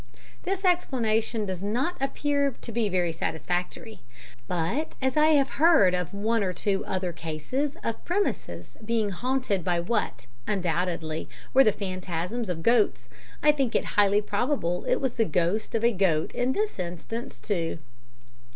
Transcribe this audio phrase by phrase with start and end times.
[0.45, 3.99] '"This explanation does not appear to be very satisfactory,
[4.47, 9.63] but as I have heard of one or two other cases of premises being haunted
[9.63, 13.09] by what, undoubtedly, were the phantasms of goats,
[13.43, 17.39] I think it highly probable it was the ghost of a goat in this instance,
[17.39, 17.77] too.